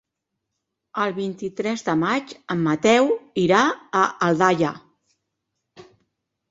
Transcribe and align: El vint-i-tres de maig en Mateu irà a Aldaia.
El 1.03 1.13
vint-i-tres 1.17 1.85
de 1.89 1.95
maig 2.05 2.33
en 2.55 2.65
Mateu 2.71 3.13
irà 3.45 3.61
a 4.01 4.09
Aldaia. 4.31 4.75